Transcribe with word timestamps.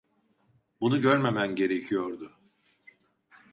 Bunu 0.81 1.01
görmemen 1.01 1.55
gerekiyordu. 1.55 2.39